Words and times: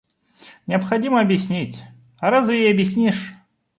Необходимо 0.65 1.21
объяснить, 1.21 1.83
а 2.17 2.31
разве 2.31 2.59
ей 2.63 2.71
объяснишь? 2.71 3.33